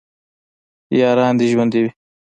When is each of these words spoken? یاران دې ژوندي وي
یاران 0.99 1.33
دې 1.39 1.45
ژوندي 1.51 1.79
وي 1.83 1.91